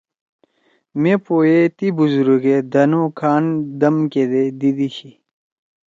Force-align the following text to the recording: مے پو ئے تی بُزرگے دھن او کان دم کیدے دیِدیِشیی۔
مے 1.01 1.13
پو 1.23 1.35
ئے 1.47 1.57
تی 1.77 1.87
بُزرگے 1.97 2.57
دھن 2.73 2.91
او 2.97 3.03
کان 3.19 3.43
دم 3.79 3.95
کیدے 4.11 4.43
دیِدیِشیی۔ 4.59 5.13